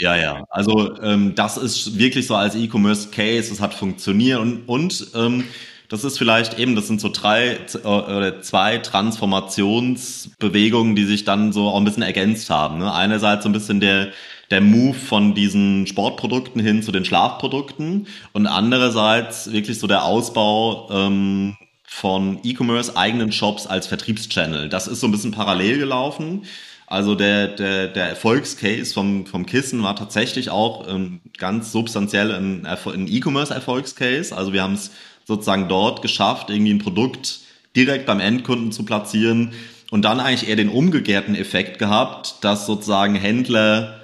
[0.00, 0.44] Ja, ja.
[0.48, 5.44] Also ähm, das ist wirklich so als E-Commerce-Case, es hat funktioniert und, und ähm,
[5.90, 11.52] das ist vielleicht eben, das sind so drei äh, oder zwei Transformationsbewegungen, die sich dann
[11.52, 12.78] so auch ein bisschen ergänzt haben.
[12.78, 12.90] Ne?
[12.92, 14.12] Einerseits so ein bisschen der
[14.50, 20.88] der Move von diesen Sportprodukten hin zu den Schlafprodukten und andererseits wirklich so der Ausbau
[20.90, 24.68] ähm, von E-Commerce eigenen Shops als Vertriebschannel.
[24.68, 26.46] Das ist so ein bisschen parallel gelaufen.
[26.88, 32.66] Also der, der, der Erfolgscase vom, vom Kissen war tatsächlich auch ähm, ganz substanziell ein,
[32.66, 34.36] ein E-Commerce-Erfolgscase.
[34.36, 34.90] Also wir haben es
[35.30, 37.40] sozusagen dort geschafft, irgendwie ein Produkt
[37.76, 39.52] direkt beim Endkunden zu platzieren
[39.90, 44.00] und dann eigentlich eher den umgekehrten Effekt gehabt, dass sozusagen Händler,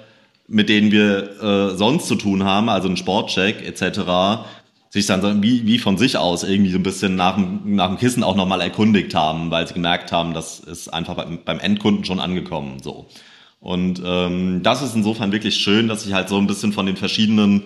[0.47, 4.45] mit denen wir äh, sonst zu tun haben, also ein Sportcheck etc.,
[4.89, 7.97] sich dann wie, wie von sich aus irgendwie so ein bisschen nach dem, nach dem
[7.97, 12.05] Kissen auch nochmal erkundigt haben, weil sie gemerkt haben, das ist einfach beim, beim Endkunden
[12.05, 12.77] schon angekommen.
[12.81, 13.05] So.
[13.59, 16.95] Und ähm, das ist insofern wirklich schön, dass sich halt so ein bisschen von den
[16.95, 17.63] verschiedenen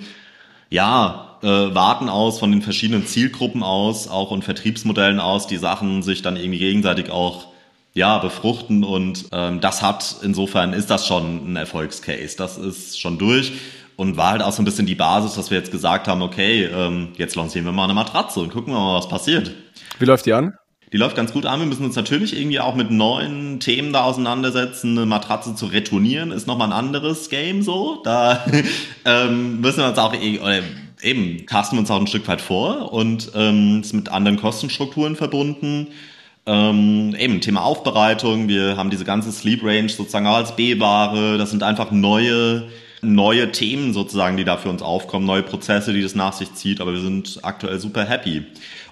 [0.71, 6.03] ja, äh, Warten aus, von den verschiedenen Zielgruppen aus, auch und Vertriebsmodellen aus, die Sachen
[6.03, 7.47] sich dann irgendwie gegenseitig auch
[7.93, 12.37] ja, befruchten und ähm, das hat, insofern ist das schon ein Erfolgscase.
[12.37, 13.53] Das ist schon durch
[13.97, 16.65] und war halt auch so ein bisschen die Basis, dass wir jetzt gesagt haben, okay,
[16.65, 19.51] ähm, jetzt lancieren wir mal eine Matratze und gucken wir mal, was passiert.
[19.99, 20.53] Wie läuft die an?
[20.93, 21.59] Die läuft ganz gut an.
[21.59, 24.97] Wir müssen uns natürlich irgendwie auch mit neuen Themen da auseinandersetzen.
[24.97, 28.01] Eine Matratze zu retournieren ist nochmal ein anderes Game so.
[28.03, 28.45] Da
[29.05, 30.59] ähm, müssen wir uns auch e oder
[31.01, 35.15] eben tasten wir uns auch ein Stück weit vor und ähm, ist mit anderen Kostenstrukturen
[35.15, 35.87] verbunden.
[36.45, 38.47] Ähm, eben Thema Aufbereitung.
[38.47, 41.37] Wir haben diese ganze Sleep Range sozusagen auch als B-Ware.
[41.37, 42.67] Das sind einfach neue
[43.01, 46.81] neue Themen sozusagen, die da für uns aufkommen, neue Prozesse, die das nach sich zieht,
[46.81, 48.45] aber wir sind aktuell super happy.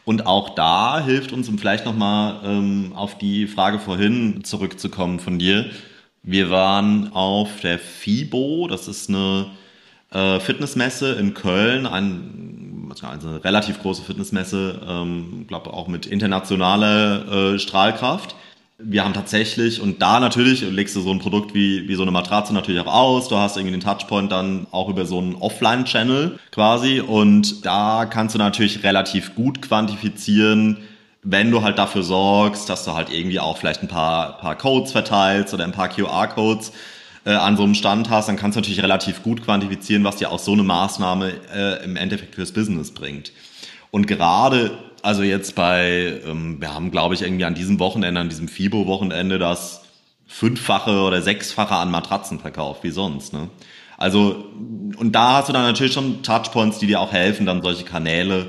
[0.03, 5.37] Und auch da hilft uns, um vielleicht nochmal ähm, auf die Frage vorhin zurückzukommen von
[5.37, 5.69] dir.
[6.23, 9.51] Wir waren auf der FIBO, das ist eine
[10.11, 17.53] äh, Fitnessmesse in Köln, ein, also eine relativ große Fitnessmesse, ähm, glaube auch mit internationaler
[17.53, 18.35] äh, Strahlkraft.
[18.81, 22.11] Wir haben tatsächlich, und da natürlich legst du so ein Produkt wie, wie so eine
[22.11, 26.39] Matratze natürlich auch aus, du hast irgendwie den Touchpoint dann auch über so einen Offline-Channel
[26.51, 27.01] quasi.
[27.01, 30.77] Und da kannst du natürlich relativ gut quantifizieren,
[31.23, 34.93] wenn du halt dafür sorgst, dass du halt irgendwie auch vielleicht ein paar, paar Codes
[34.93, 36.71] verteilst oder ein paar QR-Codes
[37.25, 40.31] äh, an so einem Stand hast, dann kannst du natürlich relativ gut quantifizieren, was dir
[40.31, 43.31] auch so eine Maßnahme äh, im Endeffekt fürs Business bringt.
[43.91, 48.29] Und gerade also jetzt bei, ähm, wir haben glaube ich irgendwie an diesem Wochenende, an
[48.29, 49.83] diesem FIBO-Wochenende das
[50.27, 53.33] fünffache oder sechsfache an Matratzen verkauft, wie sonst.
[53.33, 53.49] Ne?
[53.97, 54.45] Also,
[54.97, 58.47] und da hast du dann natürlich schon Touchpoints, die dir auch helfen, dann solche Kanäle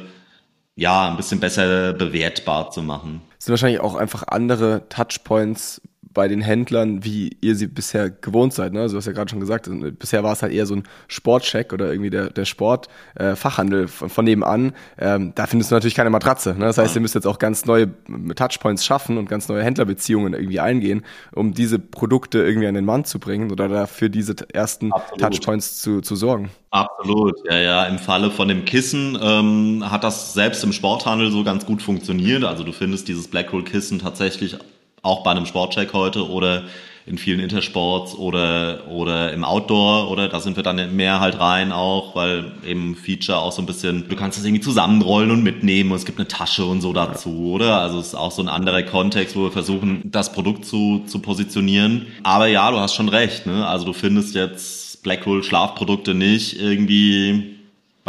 [0.76, 3.22] ja ein bisschen besser bewertbar zu machen.
[3.36, 5.80] Das sind wahrscheinlich auch einfach andere Touchpoints
[6.12, 8.72] bei den Händlern, wie ihr sie bisher gewohnt seid.
[8.72, 8.80] Ne?
[8.80, 10.84] Also du hast ja gerade schon gesagt, also, bisher war es halt eher so ein
[11.06, 14.72] Sportcheck oder irgendwie der, der Sportfachhandel äh, von, von nebenan.
[14.98, 16.54] Ähm, da findest du natürlich keine Matratze.
[16.54, 16.64] Ne?
[16.64, 17.90] Das heißt, ihr müsst jetzt auch ganz neue
[18.34, 23.04] Touchpoints schaffen und ganz neue Händlerbeziehungen irgendwie eingehen, um diese Produkte irgendwie an den Mann
[23.04, 25.20] zu bringen oder dafür diese ersten Absolut.
[25.20, 26.50] Touchpoints zu, zu sorgen.
[26.70, 27.84] Absolut, ja, ja.
[27.86, 32.44] Im Falle von dem Kissen ähm, hat das selbst im Sporthandel so ganz gut funktioniert.
[32.44, 34.56] Also du findest dieses Blackroll-Kissen tatsächlich
[35.02, 36.64] auch bei einem Sportcheck heute oder
[37.06, 41.72] in vielen Intersports oder, oder im Outdoor oder da sind wir dann mehr halt rein
[41.72, 45.90] auch, weil eben Feature auch so ein bisschen, du kannst das irgendwie zusammenrollen und mitnehmen
[45.90, 47.80] und es gibt eine Tasche und so dazu, oder?
[47.80, 51.18] Also es ist auch so ein anderer Kontext, wo wir versuchen, das Produkt zu, zu
[51.20, 52.06] positionieren.
[52.22, 53.66] Aber ja, du hast schon recht, ne?
[53.66, 57.59] Also du findest jetzt Blackroll Schlafprodukte nicht irgendwie,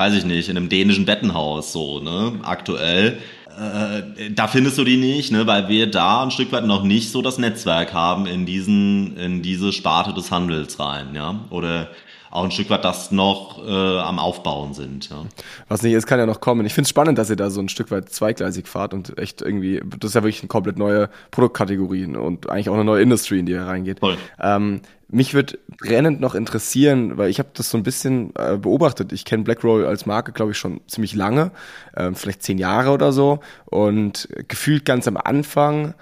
[0.01, 2.33] weiß ich nicht, in einem dänischen Bettenhaus so, ne?
[2.41, 3.19] Aktuell
[3.59, 7.11] äh, da findest du die nicht, ne, weil wir da ein Stück weit noch nicht
[7.11, 11.89] so das Netzwerk haben in diesen, in diese Sparte des Handels rein, ja, oder
[12.31, 15.09] auch ein Stück weit das noch äh, am Aufbauen sind.
[15.09, 15.25] Ja.
[15.67, 16.65] Was nicht ist, kann ja noch kommen.
[16.65, 19.41] Ich finde es spannend, dass ihr da so ein Stück weit zweigleisig fahrt und echt
[19.41, 23.39] irgendwie, das ist ja wirklich eine komplett neue Produktkategorie und eigentlich auch eine neue Industrie,
[23.39, 23.99] in die ihr reingeht.
[24.39, 29.11] Ähm, mich wird brennend noch interessieren, weil ich habe das so ein bisschen äh, beobachtet.
[29.11, 31.51] Ich kenne Blackroll als Marke, glaube ich, schon ziemlich lange,
[31.93, 33.39] äh, vielleicht zehn Jahre oder so.
[33.65, 35.93] Und gefühlt ganz am Anfang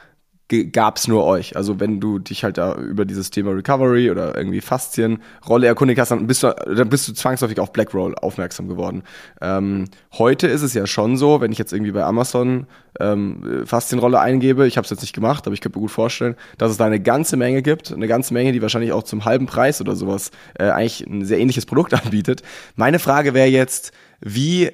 [0.49, 1.55] gab's nur euch.
[1.55, 6.09] Also wenn du dich halt da über dieses Thema Recovery oder irgendwie Faszienrolle erkundigt hast,
[6.09, 9.03] dann bist du, dann bist du zwangsläufig auf Blackroll aufmerksam geworden.
[9.41, 12.65] Ähm, heute ist es ja schon so, wenn ich jetzt irgendwie bei Amazon
[12.99, 16.35] ähm, Faszienrolle eingebe, ich habe es jetzt nicht gemacht, aber ich könnte mir gut vorstellen,
[16.57, 19.45] dass es da eine ganze Menge gibt, eine ganze Menge, die wahrscheinlich auch zum halben
[19.45, 22.41] Preis oder sowas äh, eigentlich ein sehr ähnliches Produkt anbietet.
[22.75, 24.71] Meine Frage wäre jetzt, wie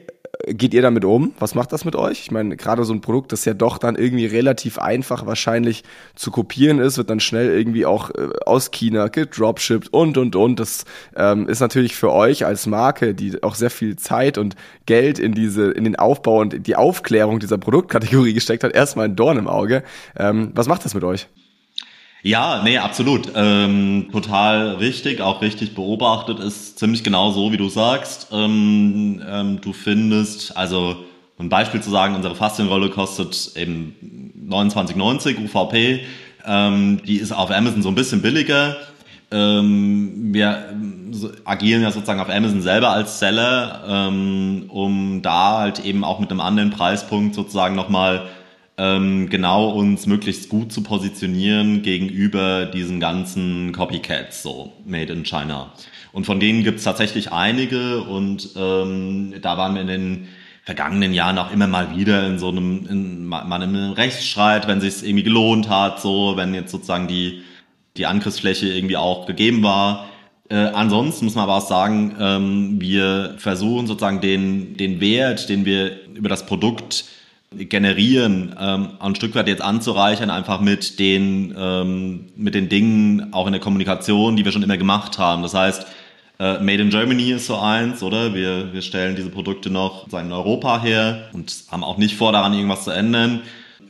[0.48, 1.34] geht ihr damit um?
[1.40, 2.22] Was macht das mit euch?
[2.22, 5.84] Ich meine, gerade so ein Produkt, das ja doch dann irgendwie relativ einfach wahrscheinlich
[6.16, 10.60] zu kopieren ist, wird dann schnell irgendwie auch äh, aus China gedropshipped und, und, und.
[10.60, 15.20] Das ähm, ist natürlich für euch als Marke, die auch sehr viel Zeit und Geld
[15.20, 19.38] in diese, in den Aufbau und die Aufklärung dieser Produktkategorie gesteckt hat, erstmal ein Dorn
[19.38, 19.84] im Auge.
[20.18, 21.28] Ähm, was macht das mit euch?
[22.26, 23.34] Ja, nee, absolut.
[23.36, 28.30] Ähm, total richtig, auch richtig beobachtet ist ziemlich genau so, wie du sagst.
[28.32, 30.96] Ähm, ähm, du findest, also
[31.38, 36.02] ein Beispiel zu sagen, unsere Faszienrolle kostet eben 29,90 UVP.
[36.48, 38.76] Ähm, die ist auf Amazon so ein bisschen billiger.
[39.30, 40.74] Ähm, wir
[41.44, 46.32] agieren ja sozusagen auf Amazon selber als Seller, ähm, um da halt eben auch mit
[46.32, 48.24] einem anderen Preispunkt sozusagen nochmal
[48.78, 55.72] ähm, genau uns möglichst gut zu positionieren gegenüber diesen ganzen Copycats, so made in China.
[56.12, 60.28] Und von denen gibt's tatsächlich einige und ähm, da waren wir in den
[60.64, 64.82] vergangenen Jahren auch immer mal wieder in so einem, in, mal in einem Rechtsstreit, wenn
[64.82, 67.44] sich irgendwie gelohnt hat, so wenn jetzt sozusagen die,
[67.98, 70.10] die Angriffsfläche irgendwie auch gegeben war.
[70.50, 75.66] Äh, ansonsten muss man aber auch sagen, ähm, wir versuchen sozusagen den, den Wert, den
[75.66, 77.06] wir über das Produkt
[77.58, 83.48] generieren, ähm, ein Stück weit jetzt anzureichern, einfach mit den, ähm, mit den Dingen auch
[83.48, 85.42] in der Kommunikation, die wir schon immer gemacht haben.
[85.42, 85.86] Das heißt,
[86.40, 88.34] äh, Made in Germany ist so eins, oder?
[88.34, 92.54] Wir, wir stellen diese Produkte noch in Europa her und haben auch nicht vor, daran
[92.54, 93.42] irgendwas zu ändern.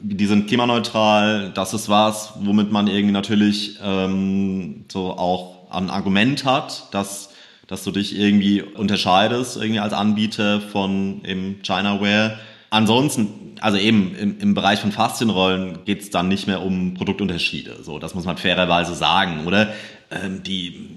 [0.01, 6.45] Die sind klimaneutral, das ist was, womit man irgendwie natürlich ähm, so auch ein Argument
[6.45, 7.29] hat, dass
[7.67, 12.39] dass du dich irgendwie unterscheidest irgendwie als Anbieter von eben Chinaware.
[12.75, 17.83] Ansonsten also eben im, im Bereich von Faszienrollen geht es dann nicht mehr um Produktunterschiede.
[17.83, 19.73] So, das muss man fairerweise sagen, oder?
[20.11, 20.89] Ähm, die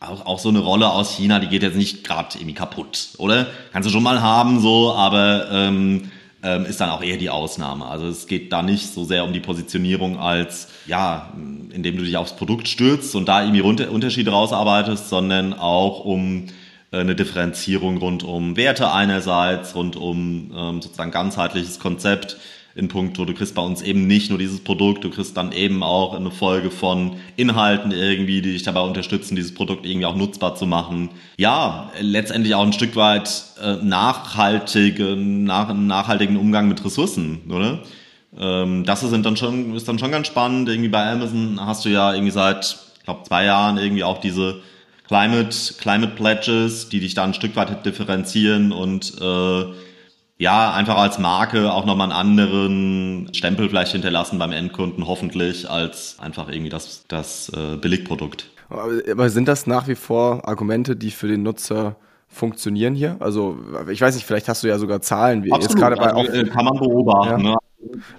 [0.00, 3.46] auch, auch so eine Rolle aus China, die geht jetzt nicht gerade irgendwie kaputt, oder?
[3.72, 6.10] Kannst du schon mal haben, so, aber ähm,
[6.42, 7.86] ähm, ist dann auch eher die Ausnahme.
[7.86, 11.32] Also es geht da nicht so sehr um die Positionierung als, ja,
[11.72, 16.46] indem du dich aufs Produkt stürzt und da irgendwie Unterschiede rausarbeitest, sondern auch um
[17.00, 22.36] eine Differenzierung rund um Werte einerseits, rund um ähm, sozusagen ganzheitliches Konzept
[22.76, 25.82] in puncto, du kriegst bei uns eben nicht nur dieses Produkt, du kriegst dann eben
[25.82, 30.56] auch eine Folge von Inhalten irgendwie, die dich dabei unterstützen, dieses Produkt irgendwie auch nutzbar
[30.56, 31.10] zu machen.
[31.36, 33.30] Ja, letztendlich auch ein Stück weit
[33.62, 37.80] äh, nachhaltige, nach, nachhaltigen Umgang mit Ressourcen, oder?
[38.36, 40.68] Ähm, das sind dann schon, ist dann schon ganz spannend.
[40.68, 44.60] Irgendwie bei Amazon hast du ja irgendwie seit, ich glaube, zwei Jahren irgendwie auch diese
[45.06, 49.64] Climate, Climate Pledges, die dich da ein Stück weit differenzieren und äh,
[50.36, 56.16] ja, einfach als Marke auch nochmal einen anderen Stempel vielleicht hinterlassen beim Endkunden, hoffentlich, als
[56.18, 58.50] einfach irgendwie das, das äh, Billigprodukt.
[58.68, 63.16] Aber sind das nach wie vor Argumente, die für den Nutzer funktionieren hier?
[63.20, 63.58] Also
[63.90, 66.32] ich weiß nicht, vielleicht hast du ja sogar Zahlen, wie Absolut, jetzt gerade bei also,
[66.32, 67.44] auch, kann man beobachten.
[67.44, 67.52] Ja.
[67.52, 67.56] Ne?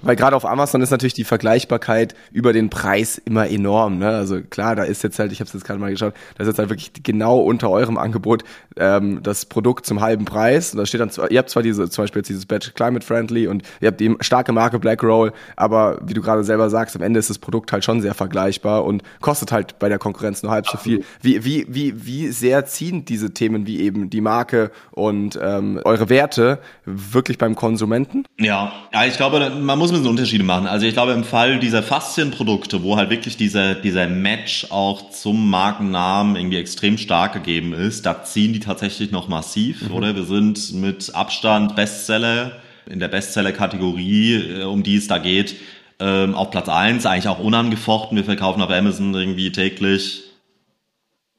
[0.01, 3.99] Weil gerade auf Amazon ist natürlich die Vergleichbarkeit über den Preis immer enorm.
[3.99, 4.10] Ne?
[4.10, 6.47] Also klar, da ist jetzt halt, ich habe es jetzt gerade mal geschaut, da ist
[6.47, 8.43] jetzt halt wirklich genau unter eurem Angebot
[8.78, 10.73] ähm, das Produkt zum halben Preis.
[10.73, 13.47] Und da steht dann, ihr habt zwar diese, zum Beispiel jetzt dieses Badge Climate Friendly
[13.47, 17.01] und ihr habt die starke Marke Black Roll, aber wie du gerade selber sagst, am
[17.01, 20.52] Ende ist das Produkt halt schon sehr vergleichbar und kostet halt bei der Konkurrenz nur
[20.52, 21.04] halb so viel.
[21.21, 26.10] Wie, wie, wie, wie sehr ziehen diese Themen wie eben die Marke und ähm, eure
[26.10, 28.25] Werte wirklich beim Konsumenten?
[28.37, 30.67] Ja, ja, ich glaube, man muss ein bisschen Unterschiede machen.
[30.67, 35.49] Also ich glaube, im Fall dieser Faszienprodukte, wo halt wirklich dieser, dieser Match auch zum
[35.49, 39.95] Markennamen irgendwie extrem stark gegeben ist, da ziehen die tatsächlich noch massiv, mhm.
[39.95, 40.15] oder?
[40.15, 42.53] Wir sind mit Abstand Bestseller
[42.87, 45.56] in der Bestseller-Kategorie, äh, um die es da geht,
[45.99, 48.17] ähm, auf Platz eins eigentlich auch unangefochten.
[48.17, 50.23] Wir verkaufen auf Amazon irgendwie täglich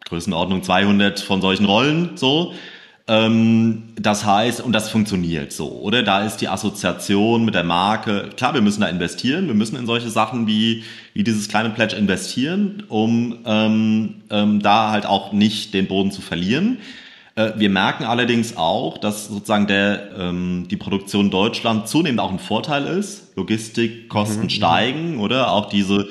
[0.06, 2.54] Größenordnung 200 von solchen Rollen, so.
[3.08, 6.02] Ähm, das heißt, und das funktioniert so, oder?
[6.02, 9.86] Da ist die Assoziation mit der Marke, klar, wir müssen da investieren, wir müssen in
[9.86, 10.82] solche Sachen wie,
[11.14, 16.20] wie dieses kleine Pledge investieren, um ähm, ähm, da halt auch nicht den Boden zu
[16.20, 16.78] verlieren.
[17.36, 22.40] Äh, wir merken allerdings auch, dass sozusagen der, ähm, die Produktion Deutschland zunehmend auch ein
[22.40, 23.36] Vorteil ist.
[23.36, 24.50] Logistikkosten mhm.
[24.50, 25.52] steigen, oder?
[25.52, 26.08] Auch diese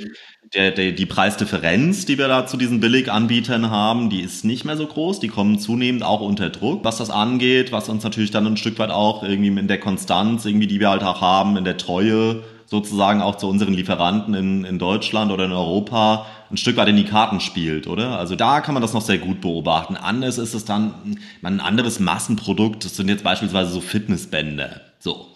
[0.55, 4.77] der, der, die Preisdifferenz, die wir da zu diesen Billiganbietern haben, die ist nicht mehr
[4.77, 5.19] so groß.
[5.19, 8.79] Die kommen zunehmend auch unter Druck, was das angeht, was uns natürlich dann ein Stück
[8.79, 12.43] weit auch irgendwie in der Konstanz, irgendwie, die wir halt auch haben, in der Treue
[12.67, 16.95] sozusagen auch zu unseren Lieferanten in, in Deutschland oder in Europa ein Stück weit in
[16.95, 18.17] die Karten spielt, oder?
[18.17, 19.95] Also da kann man das noch sehr gut beobachten.
[19.95, 24.81] Anders ist es dann, ein anderes Massenprodukt, das sind jetzt beispielsweise so Fitnessbänder.
[24.99, 25.27] So.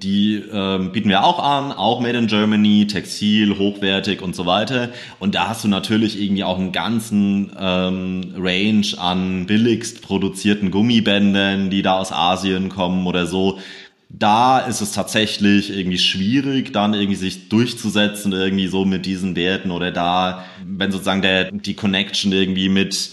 [0.00, 4.88] Die ähm, bieten wir auch an, auch Made in Germany, Textil, hochwertig und so weiter.
[5.18, 11.70] Und da hast du natürlich irgendwie auch einen ganzen ähm, Range an billigst produzierten Gummibändern,
[11.70, 13.58] die da aus Asien kommen oder so.
[14.08, 19.70] Da ist es tatsächlich irgendwie schwierig, dann irgendwie sich durchzusetzen, irgendwie so mit diesen Werten
[19.70, 23.10] oder da, wenn sozusagen der, die Connection irgendwie mit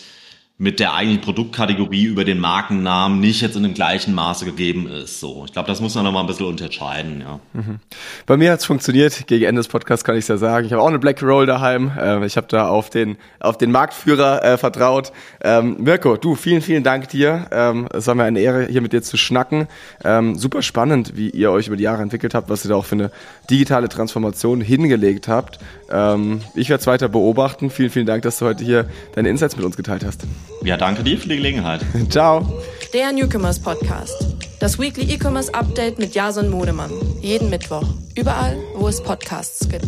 [0.62, 5.22] mit der eigentlichen Produktkategorie über den Markennamen nicht jetzt in dem gleichen Maße gegeben ist.
[5.22, 7.22] So, ich glaube, das muss man noch mal ein bisschen unterscheiden.
[7.22, 7.40] Ja.
[7.54, 7.80] Mhm.
[8.26, 9.26] Bei mir hat's funktioniert.
[9.28, 10.66] Gegen Ende des Podcasts kann ich ja sagen.
[10.66, 11.94] Ich habe auch eine Black Roll daheim.
[11.98, 15.14] Äh, ich habe da auf den auf den Marktführer äh, vertraut.
[15.42, 17.48] Ähm, Mirko, du vielen vielen Dank dir.
[17.52, 19.70] Ähm, es war mir eine Ehre, hier mit dir zu schnacken.
[20.04, 22.86] Ähm, super spannend, wie ihr euch über die Jahre entwickelt habt, was ihr da auch
[22.86, 23.12] für eine
[23.50, 25.60] digitale Transformation hingelegt habt.
[25.90, 27.70] Ähm, ich werde es weiter beobachten.
[27.70, 30.28] Vielen vielen Dank, dass du heute hier deine Insights mit uns geteilt hast.
[30.64, 31.82] Ja, danke dir für die Gelegenheit.
[32.10, 32.46] Ciao.
[32.94, 34.36] Der Newcomers Podcast.
[34.60, 36.92] Das Weekly E-Commerce Update mit Jason Modemann.
[37.22, 37.86] Jeden Mittwoch.
[38.16, 39.88] Überall, wo es Podcasts gibt.